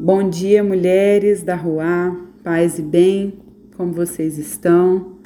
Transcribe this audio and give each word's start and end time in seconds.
Bom 0.00 0.30
dia, 0.30 0.62
mulheres 0.62 1.42
da 1.42 1.56
Rua, 1.56 2.16
paz 2.44 2.78
e 2.78 2.82
bem, 2.82 3.40
como 3.76 3.92
vocês 3.92 4.38
estão? 4.38 5.18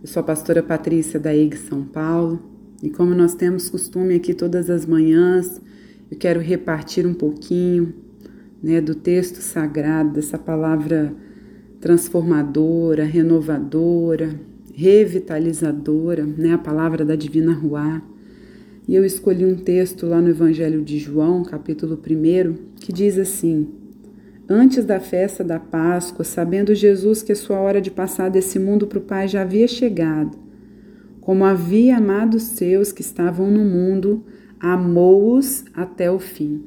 Eu 0.00 0.08
sou 0.08 0.20
a 0.20 0.24
pastora 0.24 0.62
Patrícia 0.62 1.20
da 1.20 1.34
IG 1.36 1.58
São 1.58 1.84
Paulo 1.84 2.40
e 2.82 2.88
como 2.88 3.14
nós 3.14 3.34
temos 3.34 3.68
costume 3.68 4.14
aqui 4.14 4.32
todas 4.32 4.70
as 4.70 4.86
manhãs, 4.86 5.60
eu 6.10 6.16
quero 6.16 6.40
repartir 6.40 7.06
um 7.06 7.12
pouquinho 7.12 7.92
né, 8.62 8.80
do 8.80 8.94
texto 8.94 9.42
sagrado, 9.42 10.14
dessa 10.14 10.38
palavra 10.38 11.12
transformadora, 11.78 13.04
renovadora, 13.04 14.40
revitalizadora, 14.72 16.24
né, 16.24 16.54
a 16.54 16.58
palavra 16.58 17.04
da 17.04 17.16
Divina 17.16 17.52
Rua. 17.52 18.00
E 18.88 18.94
eu 18.94 19.04
escolhi 19.04 19.44
um 19.44 19.56
texto 19.56 20.06
lá 20.06 20.22
no 20.22 20.30
Evangelho 20.30 20.82
de 20.82 20.98
João, 20.98 21.42
capítulo 21.42 22.00
1, 22.02 22.54
que 22.80 22.94
diz 22.94 23.18
assim: 23.18 23.84
Antes 24.48 24.84
da 24.84 25.00
festa 25.00 25.42
da 25.42 25.58
Páscoa, 25.58 26.24
sabendo 26.24 26.72
Jesus 26.72 27.20
que 27.20 27.32
a 27.32 27.36
sua 27.36 27.58
hora 27.58 27.80
de 27.80 27.90
passar 27.90 28.30
desse 28.30 28.60
mundo 28.60 28.86
para 28.86 28.98
o 28.98 29.02
Pai 29.02 29.26
já 29.26 29.42
havia 29.42 29.66
chegado, 29.66 30.38
como 31.20 31.44
havia 31.44 31.96
amado 31.96 32.36
os 32.36 32.44
seus 32.44 32.92
que 32.92 33.00
estavam 33.00 33.50
no 33.50 33.64
mundo, 33.64 34.24
amou-os 34.60 35.64
até 35.74 36.08
o 36.08 36.20
fim. 36.20 36.62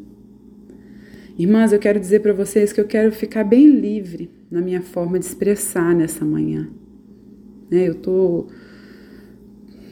Irmãs, 1.37 1.71
eu 1.71 1.79
quero 1.79 2.01
dizer 2.01 2.19
para 2.19 2.33
vocês 2.33 2.73
que 2.73 2.81
eu 2.81 2.85
quero 2.85 3.13
ficar 3.13 3.45
bem 3.45 3.69
livre 3.69 4.29
na 4.51 4.59
minha 4.59 4.81
forma 4.81 5.17
de 5.17 5.23
expressar 5.23 5.95
nessa 5.95 6.25
manhã. 6.25 6.69
Né, 7.71 7.87
eu 7.87 7.93
estou 7.93 8.47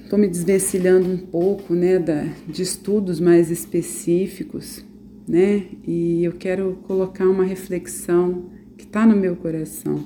tô 0.09 0.17
me 0.17 0.27
desvencilhando 0.27 1.07
um 1.07 1.17
pouco 1.17 1.73
né, 1.73 1.99
da, 1.99 2.25
de 2.47 2.61
estudos 2.61 3.19
mais 3.19 3.49
específicos 3.49 4.83
né? 5.27 5.65
E 5.85 6.23
eu 6.23 6.33
quero 6.33 6.79
colocar 6.83 7.27
uma 7.27 7.43
reflexão 7.43 8.45
que 8.77 8.85
está 8.85 9.05
no 9.05 9.15
meu 9.15 9.35
coração, 9.35 10.05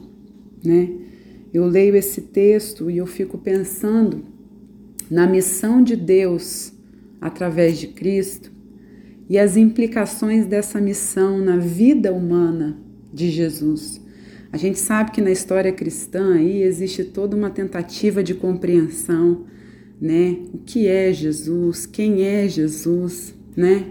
né? 0.63 0.89
Eu 1.53 1.65
leio 1.65 1.95
esse 1.95 2.21
texto 2.21 2.89
e 2.89 2.97
eu 2.97 3.05
fico 3.05 3.37
pensando 3.37 4.23
na 5.09 5.27
missão 5.27 5.83
de 5.83 5.95
Deus 5.95 6.73
através 7.19 7.77
de 7.77 7.87
Cristo 7.87 8.51
e 9.29 9.37
as 9.37 9.57
implicações 9.57 10.45
dessa 10.45 10.79
missão 10.79 11.39
na 11.39 11.57
vida 11.57 12.13
humana 12.13 12.77
de 13.13 13.29
Jesus. 13.29 14.01
A 14.51 14.57
gente 14.57 14.79
sabe 14.79 15.11
que 15.11 15.21
na 15.21 15.31
história 15.31 15.71
cristã 15.71 16.35
aí 16.35 16.63
existe 16.63 17.03
toda 17.03 17.35
uma 17.35 17.49
tentativa 17.49 18.23
de 18.23 18.33
compreensão, 18.33 19.45
né? 19.99 20.37
O 20.53 20.57
que 20.57 20.87
é 20.87 21.13
Jesus? 21.13 21.85
Quem 21.85 22.23
é 22.23 22.47
Jesus, 22.47 23.35
né? 23.55 23.85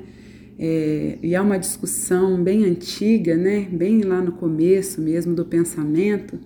É, 0.62 1.16
e 1.22 1.34
há 1.34 1.41
uma 1.41 1.58
discussão 1.58 2.42
bem 2.42 2.66
antiga, 2.66 3.34
né, 3.34 3.66
bem 3.72 4.03
lá 4.03 4.20
no 4.20 4.33
começo 4.33 5.00
mesmo 5.00 5.34
do 5.34 5.42
pensamento, 5.42 6.39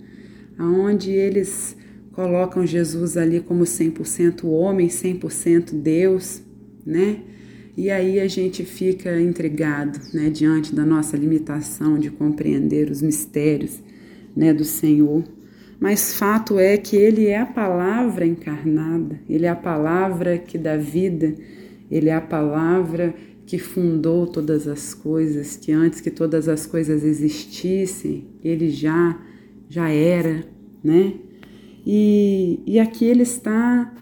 aonde 0.57 1.11
eles 1.11 1.75
colocam 2.13 2.65
Jesus 2.65 3.17
ali 3.17 3.41
como 3.41 3.65
100% 3.65 4.45
homem, 4.45 4.87
100% 4.87 5.73
Deus, 5.73 6.41
né? 6.85 7.17
E 7.75 7.91
aí 7.91 8.21
a 8.21 8.27
gente 8.29 8.63
fica 8.63 9.19
intrigado, 9.19 9.99
né, 10.13 10.29
diante 10.29 10.73
da 10.73 10.85
nossa 10.85 11.17
limitação 11.17 11.99
de 11.99 12.09
compreender 12.09 12.89
os 12.89 13.01
mistérios, 13.01 13.83
né, 14.33 14.53
do 14.53 14.63
Senhor. 14.63 15.25
Mas 15.77 16.13
fato 16.17 16.57
é 16.57 16.77
que 16.77 16.95
ele 16.95 17.27
é 17.27 17.41
a 17.41 17.45
palavra 17.45 18.25
encarnada, 18.25 19.19
ele 19.29 19.45
é 19.45 19.49
a 19.49 19.55
palavra 19.57 20.37
que 20.37 20.57
dá 20.57 20.77
vida, 20.77 21.35
ele 21.91 22.07
é 22.07 22.15
a 22.15 22.21
palavra 22.21 23.13
que 23.45 23.59
fundou 23.59 24.25
todas 24.25 24.67
as 24.67 24.93
coisas, 24.93 25.55
que 25.55 25.71
antes 25.71 26.01
que 26.01 26.09
todas 26.09 26.49
as 26.49 26.65
coisas 26.65 27.03
existissem, 27.03 28.27
ele 28.43 28.69
já 28.69 29.21
já 29.69 29.89
era, 29.89 30.47
né? 30.83 31.19
E, 31.85 32.61
e 32.65 32.79
aqui 32.79 33.05
ele 33.05 33.23
está 33.23 33.93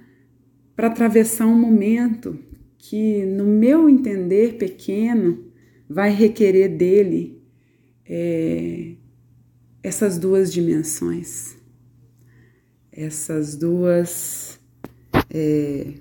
para 0.76 0.88
atravessar 0.88 1.46
um 1.46 1.58
momento 1.58 2.38
que, 2.78 3.26
no 3.26 3.46
meu 3.46 3.90
entender 3.90 4.58
pequeno, 4.58 5.52
vai 5.90 6.10
requerer 6.12 6.76
dele 6.76 7.42
é, 8.06 8.96
essas 9.82 10.18
duas 10.18 10.52
dimensões, 10.52 11.56
essas 12.92 13.56
duas. 13.56 14.60
É, 15.30 15.94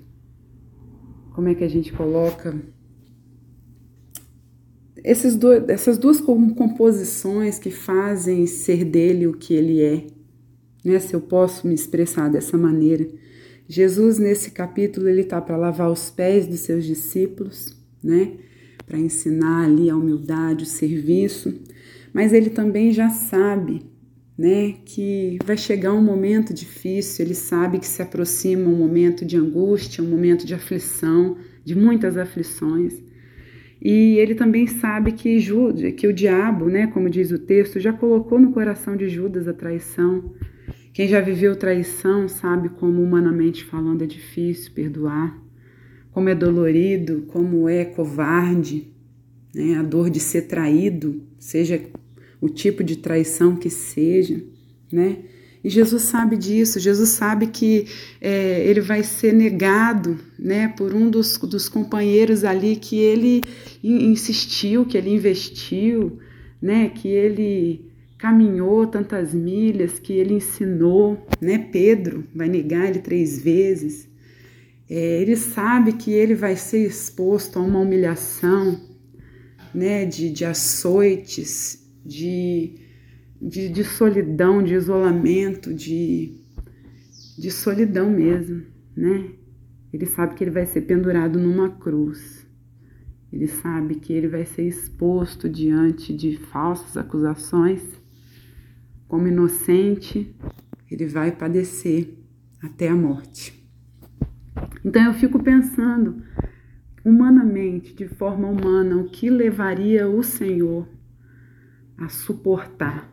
como 1.33 1.49
é 1.49 1.55
que 1.55 1.63
a 1.63 1.69
gente 1.69 1.91
coloca? 1.91 2.55
Esses 5.03 5.37
essas 5.67 5.97
duas 5.97 6.21
composições 6.21 7.59
que 7.59 7.69
fazem 7.69 8.47
ser 8.47 8.85
dele 8.85 9.27
o 9.27 9.33
que 9.33 9.53
ele 9.53 9.81
é, 9.81 10.07
né? 10.83 10.99
Se 10.99 11.13
eu 11.13 11.21
posso 11.21 11.67
me 11.67 11.73
expressar 11.73 12.29
dessa 12.29 12.57
maneira. 12.57 13.07
Jesus 13.67 14.17
nesse 14.17 14.51
capítulo 14.51 15.07
ele 15.07 15.21
está 15.21 15.41
para 15.41 15.57
lavar 15.57 15.91
os 15.91 16.09
pés 16.09 16.47
dos 16.47 16.59
seus 16.61 16.85
discípulos, 16.85 17.77
né? 18.03 18.33
Para 18.85 18.99
ensinar 18.99 19.65
ali 19.65 19.89
a 19.89 19.95
humildade, 19.95 20.63
o 20.63 20.67
serviço, 20.67 21.53
mas 22.13 22.33
ele 22.33 22.49
também 22.49 22.91
já 22.91 23.09
sabe, 23.09 23.81
né? 24.37 24.75
Que 24.85 25.37
vai 25.45 25.57
chegar 25.57 25.93
um 25.93 26.03
momento 26.03 26.53
difícil. 26.53 27.25
Ele 27.25 27.35
sabe 27.35 27.79
que 27.79 27.87
se 27.87 28.01
aproxima 28.01 28.69
um 28.69 28.75
momento 28.75 29.25
de 29.25 29.37
angústia, 29.37 30.03
um 30.03 30.07
momento 30.07 30.45
de 30.45 30.53
aflição, 30.53 31.37
de 31.63 31.75
muitas 31.75 32.17
aflições. 32.17 32.93
E 33.83 34.17
ele 34.17 34.33
também 34.33 34.65
sabe 34.65 35.11
que, 35.11 35.37
Judas, 35.39 35.93
que 35.95 36.07
o 36.07 36.13
diabo, 36.13 36.69
né, 36.69 36.87
como 36.87 37.09
diz 37.09 37.31
o 37.31 37.37
texto, 37.37 37.81
já 37.81 37.91
colocou 37.91 38.39
no 38.39 38.53
coração 38.53 38.95
de 38.95 39.09
Judas 39.09 39.45
a 39.45 39.53
traição. 39.53 40.33
Quem 40.93 41.05
já 41.05 41.19
viveu 41.19 41.53
traição 41.53 42.29
sabe 42.29 42.69
como, 42.69 43.03
humanamente 43.03 43.65
falando, 43.65 44.01
é 44.01 44.07
difícil 44.07 44.71
perdoar, 44.73 45.37
como 46.11 46.29
é 46.29 46.35
dolorido, 46.35 47.23
como 47.27 47.67
é 47.67 47.83
covarde, 47.83 48.89
né, 49.53 49.75
a 49.75 49.83
dor 49.83 50.09
de 50.09 50.21
ser 50.21 50.43
traído, 50.43 51.21
seja 51.37 51.83
o 52.39 52.47
tipo 52.47 52.85
de 52.85 52.95
traição 52.95 53.57
que 53.57 53.69
seja, 53.69 54.41
né? 54.91 55.25
E 55.63 55.69
Jesus 55.69 56.01
sabe 56.03 56.35
disso, 56.35 56.77
Jesus 56.79 57.09
sabe 57.09 57.47
que 57.47 57.87
é, 58.19 58.65
ele 58.67 58.81
vai 58.81 59.01
ser 59.01 59.33
negado 59.33 60.19
né, 60.37 60.67
por 60.67 60.93
um 60.93 61.09
dos, 61.09 61.37
dos 61.37 61.69
companheiros 61.69 62.43
ali 62.43 62.75
que 62.75 62.97
ele 62.97 63.41
insistiu, 63.81 64.85
que 64.85 64.97
ele 64.97 65.09
investiu, 65.09 66.19
né, 66.61 66.89
que 66.89 67.07
ele 67.07 67.93
caminhou 68.17 68.87
tantas 68.87 69.33
milhas, 69.33 69.99
que 69.99 70.13
ele 70.13 70.33
ensinou. 70.33 71.25
Né? 71.39 71.57
Pedro 71.57 72.25
vai 72.35 72.49
negar 72.49 72.89
ele 72.89 72.99
três 72.99 73.41
vezes. 73.41 74.07
É, 74.89 75.21
ele 75.21 75.37
sabe 75.37 75.93
que 75.93 76.11
ele 76.11 76.35
vai 76.35 76.57
ser 76.57 76.85
exposto 76.85 77.57
a 77.57 77.61
uma 77.61 77.79
humilhação 77.79 78.81
né, 79.73 80.05
de, 80.05 80.29
de 80.29 80.43
açoites, 80.43 81.89
de 82.05 82.75
de, 83.43 83.67
de 83.67 83.83
solidão, 83.83 84.63
de 84.63 84.73
isolamento, 84.73 85.73
de, 85.73 86.33
de 87.37 87.51
solidão 87.51 88.09
mesmo, 88.09 88.63
né? 88.95 89.31
Ele 89.91 90.05
sabe 90.05 90.33
que 90.33 90.43
ele 90.43 90.51
vai 90.51 90.65
ser 90.65 90.81
pendurado 90.81 91.37
numa 91.37 91.69
cruz. 91.69 92.47
Ele 93.31 93.47
sabe 93.47 93.95
que 93.95 94.13
ele 94.13 94.27
vai 94.27 94.45
ser 94.45 94.63
exposto 94.63 95.49
diante 95.49 96.15
de 96.15 96.37
falsas 96.37 96.95
acusações. 96.95 97.81
Como 99.07 99.27
inocente, 99.27 100.33
ele 100.89 101.05
vai 101.05 101.31
padecer 101.31 102.17
até 102.61 102.87
a 102.87 102.95
morte. 102.95 103.61
Então 104.83 105.03
eu 105.03 105.13
fico 105.13 105.41
pensando, 105.43 106.23
humanamente, 107.03 107.93
de 107.93 108.07
forma 108.07 108.47
humana, 108.47 108.97
o 108.97 109.09
que 109.09 109.29
levaria 109.29 110.07
o 110.07 110.23
Senhor 110.23 110.87
a 111.97 112.07
suportar 112.09 113.12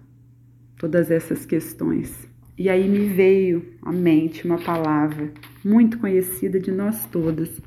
todas 0.80 1.10
essas 1.10 1.44
questões. 1.44 2.26
E 2.58 2.68
aí 2.68 2.88
me 2.88 3.06
veio 3.06 3.62
à 3.82 3.92
mente 3.92 4.46
uma 4.46 4.58
palavra 4.58 5.30
muito 5.64 5.98
conhecida 5.98 6.58
de 6.58 6.72
nós 6.72 7.06
todas: 7.06 7.60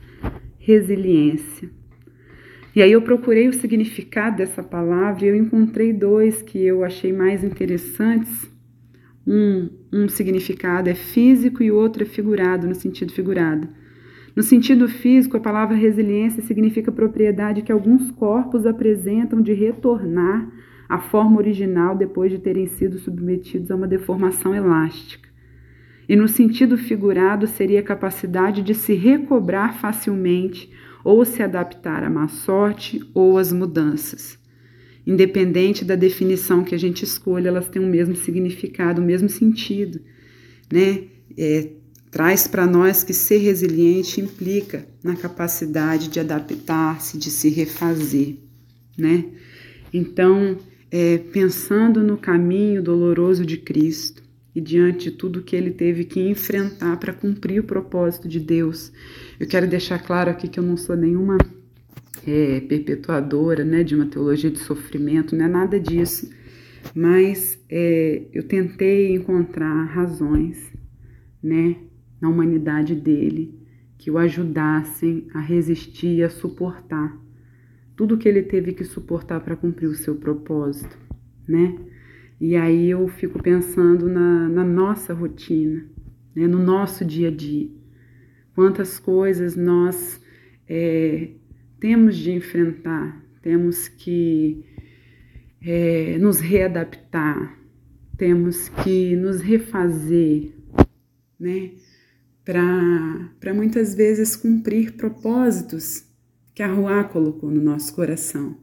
resiliência. 0.58 1.70
E 2.76 2.82
aí 2.82 2.92
eu 2.92 3.04
procurei 3.04 3.48
o 3.48 3.54
significado 3.54 4.38
dessa 4.38 4.64
palavra 4.64 5.26
e 5.26 5.28
eu 5.30 5.36
encontrei 5.36 5.94
dois 5.94 6.42
que 6.42 6.58
eu 6.58 6.84
achei 6.84 7.14
mais 7.14 7.44
interessantes. 7.44 8.52
Um, 9.26 9.70
um 9.92 10.10
significado 10.10 10.90
é 10.90 10.96
físico 10.96 11.62
e 11.62 11.72
o 11.72 11.76
outro 11.76 12.02
é 12.02 12.06
figurado, 12.06 12.68
no 12.68 12.74
sentido 12.74 13.14
figurado. 13.14 13.70
No 14.36 14.42
sentido 14.42 14.90
físico, 14.90 15.38
a 15.38 15.40
palavra 15.40 15.78
resiliência 15.78 16.42
significa 16.42 16.92
propriedade 16.92 17.62
que 17.62 17.72
alguns 17.72 18.10
corpos 18.10 18.66
apresentam 18.66 19.40
de 19.40 19.54
retornar 19.54 20.52
a 20.88 21.00
forma 21.00 21.38
original 21.38 21.96
depois 21.96 22.32
de 22.32 22.38
terem 22.38 22.68
sido 22.68 23.00
submetidos 23.00 23.72
a 23.72 23.76
uma 23.76 23.88
deformação 23.88 24.54
elástica. 24.54 25.30
E 26.08 26.16
no 26.16 26.28
sentido 26.28 26.78
figurado, 26.78 27.48
seria 27.48 27.80
a 27.80 27.84
capacidade 27.84 28.62
de 28.62 28.76
se 28.76 28.94
recobrar 28.94 29.80
facilmente 29.80 30.70
ou 31.04 31.26
se 31.26 31.42
adaptar 31.42 32.04
à 32.04 32.10
má 32.10 32.28
sorte 32.28 33.02
ou 33.14 33.38
às 33.38 33.52
mudanças. 33.52 34.38
independente 35.06 35.84
da 35.84 35.96
definição 35.96 36.64
que 36.64 36.74
a 36.74 36.78
gente 36.78 37.04
escolha, 37.04 37.50
elas 37.50 37.68
têm 37.68 37.84
o 37.84 37.88
mesmo 37.88 38.16
significado, 38.16 39.02
o 39.02 39.06
mesmo 39.06 39.28
sentido, 39.28 40.00
né? 40.72 41.04
É, 41.38 41.72
traz 42.10 42.48
para 42.48 42.66
nós 42.66 43.04
que 43.04 43.14
ser 43.14 43.38
resiliente 43.38 44.22
implica 44.22 44.88
na 45.04 45.16
capacidade 45.16 46.08
de 46.10 46.20
adaptar-se, 46.20 47.18
de 47.18 47.30
se 47.30 47.50
refazer, 47.50 48.38
né? 48.98 49.26
Então, 49.94 50.58
é, 50.94 51.18
pensando 51.18 52.04
no 52.04 52.16
caminho 52.16 52.84
doloroso 52.84 53.44
de 53.44 53.58
Cristo 53.58 54.22
e 54.54 54.62
diante 54.62 55.10
de 55.10 55.18
tudo 55.18 55.42
que 55.42 55.56
ele 55.56 55.72
teve 55.72 56.04
que 56.04 56.22
enfrentar 56.22 56.98
para 56.98 57.12
cumprir 57.12 57.60
o 57.60 57.64
propósito 57.64 58.28
de 58.28 58.40
Deus, 58.40 58.94
eu 59.40 59.48
quero 59.48 59.68
deixar 59.68 59.98
claro 59.98 60.30
aqui 60.30 60.48
que 60.48 60.60
eu 60.60 60.64
não 60.64 60.78
sou 60.78 60.96
nenhuma 60.96 61.40
é, 62.28 62.60
perpetuadora 62.60 63.66
né, 63.66 63.84
de 63.84 63.96
uma 63.96 64.06
teologia 64.06 64.52
de 64.52 64.60
sofrimento, 64.60 65.36
não 65.36 65.46
é 65.46 65.48
nada 65.48 65.80
disso, 65.80 66.30
mas 66.94 67.60
é, 67.68 68.28
eu 68.32 68.44
tentei 68.44 69.16
encontrar 69.16 69.86
razões 69.86 70.72
né, 71.42 71.76
na 72.22 72.30
humanidade 72.30 72.94
dele 72.94 73.60
que 73.98 74.12
o 74.12 74.18
ajudassem 74.20 75.26
a 75.34 75.40
resistir 75.40 76.18
e 76.18 76.24
a 76.24 76.30
suportar 76.30 77.18
tudo 77.96 78.18
que 78.18 78.28
ele 78.28 78.42
teve 78.44 78.74
que 78.74 78.84
suportar 78.84 79.40
para 79.42 79.56
cumprir 79.56 79.88
o 79.88 79.96
seu 79.96 80.16
propósito, 80.16 80.98
né? 81.48 81.78
E 82.40 82.56
aí 82.56 82.90
eu 82.90 83.08
fico 83.08 83.42
pensando 83.42 84.10
na, 84.10 84.50
na 84.50 84.64
nossa 84.64 85.14
rotina, 85.14 85.86
né? 86.36 86.48
no 86.48 86.60
nosso 86.60 87.06
dia 87.06 87.30
a 87.30 87.32
dia. 87.32 87.70
Quantas 88.54 89.00
coisas 89.00 89.56
nós 89.56 90.20
é, 90.68 91.30
temos 91.80 92.18
de 92.18 92.32
enfrentar, 92.32 93.24
temos 93.42 93.88
que 93.88 94.66
é, 95.62 96.18
nos 96.18 96.40
readaptar, 96.40 97.58
temos 98.18 98.70
que 98.70 99.16
nos 99.16 99.40
refazer, 99.40 100.54
né? 101.40 101.72
Para 102.44 103.54
muitas 103.54 103.96
vezes 103.96 104.36
cumprir 104.36 104.94
propósitos 104.94 106.13
que 106.54 106.62
a 106.62 106.72
Ruá 106.72 107.04
colocou 107.04 107.50
no 107.50 107.62
nosso 107.62 107.94
coração, 107.96 108.58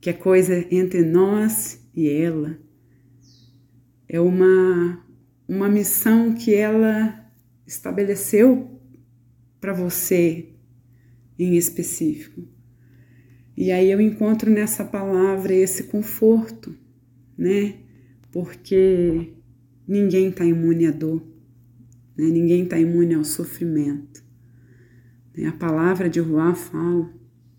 que 0.00 0.10
é 0.10 0.12
coisa 0.12 0.66
entre 0.70 1.02
nós 1.02 1.84
e 1.94 2.08
ela. 2.08 2.58
É 4.08 4.20
uma, 4.20 5.04
uma 5.48 5.68
missão 5.68 6.34
que 6.34 6.54
ela 6.54 7.28
estabeleceu 7.66 8.80
para 9.60 9.72
você 9.72 10.50
em 11.38 11.56
específico. 11.56 12.46
E 13.56 13.72
aí 13.72 13.90
eu 13.90 14.00
encontro 14.00 14.50
nessa 14.50 14.84
palavra 14.84 15.52
esse 15.54 15.84
conforto, 15.84 16.76
né? 17.36 17.80
Porque 18.30 19.32
ninguém 19.88 20.28
está 20.28 20.44
imune 20.44 20.86
à 20.86 20.90
dor, 20.90 21.26
né? 22.16 22.26
ninguém 22.26 22.64
está 22.64 22.78
imune 22.78 23.14
ao 23.14 23.24
sofrimento. 23.24 24.25
A 25.44 25.52
palavra 25.52 26.08
de 26.08 26.20
Ruá 26.20 26.54
fala: 26.54 27.10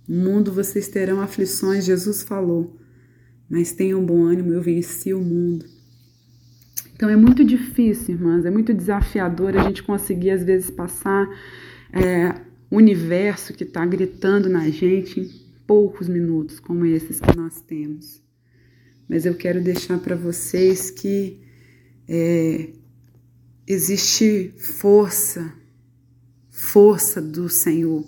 No 0.07 0.15
mundo 0.23 0.51
vocês 0.51 0.87
terão 0.87 1.21
aflições, 1.21 1.85
Jesus 1.85 2.23
falou, 2.23 2.77
mas 3.49 3.71
tenham 3.71 4.05
bom 4.05 4.23
ânimo, 4.23 4.51
eu 4.51 4.61
venci 4.61 5.13
o 5.13 5.21
mundo. 5.21 5.65
Então 6.95 7.09
é 7.09 7.15
muito 7.15 7.45
difícil, 7.45 8.15
irmãs, 8.15 8.45
é 8.45 8.49
muito 8.49 8.73
desafiador 8.73 9.55
a 9.55 9.63
gente 9.63 9.83
conseguir 9.83 10.31
às 10.31 10.43
vezes 10.43 10.71
passar 10.71 11.27
é, 11.93 12.41
o 12.71 12.77
universo 12.77 13.53
que 13.53 13.63
está 13.63 13.85
gritando 13.85 14.49
na 14.49 14.67
gente 14.69 15.19
em 15.19 15.29
poucos 15.67 16.09
minutos, 16.09 16.59
como 16.59 16.85
esses 16.85 17.19
que 17.19 17.37
nós 17.37 17.61
temos. 17.61 18.21
Mas 19.07 19.25
eu 19.25 19.35
quero 19.35 19.61
deixar 19.61 19.99
para 19.99 20.15
vocês 20.15 20.89
que 20.89 21.39
é, 22.07 22.69
existe 23.67 24.53
força 24.57 25.53
força 26.57 27.21
do 27.21 27.47
Senhor 27.47 28.03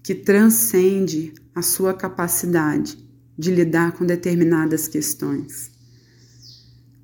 que 0.00 0.14
transcende 0.14 1.34
a 1.52 1.60
sua 1.60 1.92
capacidade 1.92 2.96
de 3.36 3.50
lidar 3.50 3.92
com 3.92 4.06
determinadas 4.06 4.86
questões. 4.86 5.72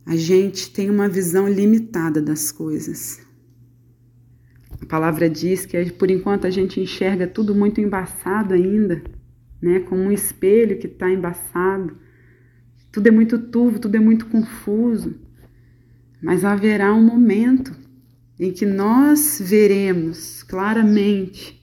A 0.06 0.14
gente 0.14 0.72
tem 0.72 0.88
uma 0.88 1.08
visão 1.08 1.48
limitada 1.48 2.22
das 2.22 2.52
coisas. 2.52 3.20
A 4.80 4.86
palavra 4.86 5.28
diz 5.28 5.66
que 5.66 5.90
por 5.90 6.08
enquanto 6.08 6.46
a 6.46 6.50
gente 6.50 6.80
enxerga 6.80 7.26
tudo 7.26 7.52
muito 7.52 7.80
embaçado 7.80 8.54
ainda, 8.54 9.02
né? 9.60 9.80
Como 9.80 10.02
um 10.02 10.12
espelho 10.12 10.78
que 10.78 10.86
está 10.86 11.10
embaçado. 11.10 11.98
Tudo 12.92 13.08
é 13.08 13.10
muito 13.10 13.40
turvo, 13.40 13.80
tudo 13.80 13.96
é 13.96 14.00
muito 14.00 14.26
confuso. 14.26 15.16
Mas 16.22 16.44
haverá 16.44 16.94
um 16.94 17.02
momento 17.02 17.83
em 18.38 18.52
que 18.52 18.66
nós 18.66 19.40
veremos 19.40 20.42
claramente, 20.42 21.62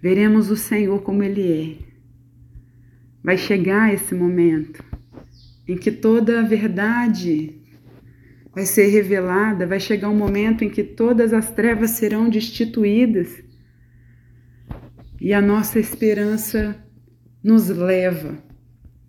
veremos 0.00 0.50
o 0.50 0.56
Senhor 0.56 1.02
como 1.02 1.22
Ele 1.22 1.52
é. 1.52 1.94
Vai 3.22 3.36
chegar 3.36 3.92
esse 3.92 4.14
momento 4.14 4.84
em 5.66 5.76
que 5.76 5.90
toda 5.90 6.40
a 6.40 6.42
verdade 6.42 7.60
vai 8.54 8.66
ser 8.66 8.86
revelada, 8.86 9.66
vai 9.66 9.80
chegar 9.80 10.08
um 10.08 10.16
momento 10.16 10.62
em 10.62 10.70
que 10.70 10.84
todas 10.84 11.32
as 11.32 11.50
trevas 11.50 11.90
serão 11.90 12.28
destituídas 12.28 13.42
e 15.20 15.32
a 15.32 15.40
nossa 15.40 15.80
esperança 15.80 16.80
nos 17.42 17.68
leva, 17.68 18.38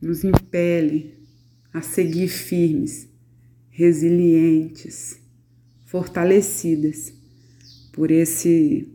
nos 0.02 0.24
impele 0.24 1.14
a 1.72 1.82
seguir 1.82 2.30
firmes, 2.30 3.08
resilientes 3.70 5.25
fortalecidas 5.96 7.14
por 7.94 8.12
esse 8.12 8.92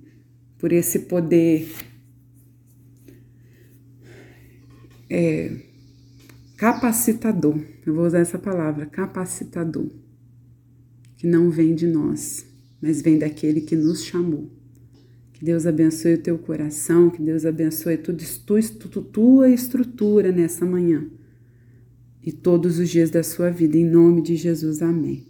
por 0.58 0.70
esse 0.70 0.99
poder 0.99 1.67
é, 5.08 5.50
capacitador. 6.58 7.58
Eu 7.87 7.94
vou 7.94 8.05
usar 8.05 8.19
essa 8.19 8.38
palavra, 8.38 8.85
capacitador, 8.85 9.88
que 11.17 11.26
não 11.26 11.49
vem 11.49 11.75
de 11.75 11.87
nós, 11.87 12.44
mas 12.82 13.00
vem 13.00 13.19
daquele 13.19 13.62
que 13.62 13.75
nos 13.75 14.05
chamou. 14.05 14.50
Que 15.32 15.43
Deus 15.43 15.64
abençoe 15.64 16.17
o 16.17 16.23
teu 16.23 16.37
coração, 16.37 17.08
que 17.08 17.23
Deus 17.23 17.47
abençoe 17.47 17.97
tudo, 17.97 18.23
tu, 18.91 19.00
tua 19.00 19.49
estrutura 19.49 20.31
nessa 20.31 20.67
manhã 20.67 21.08
e 22.23 22.31
todos 22.31 22.79
os 22.79 22.91
dias 22.91 23.08
da 23.08 23.23
sua 23.23 23.49
vida, 23.49 23.78
em 23.78 23.87
nome 23.87 24.21
de 24.21 24.37
Jesus. 24.37 24.83
Amém. 24.83 25.30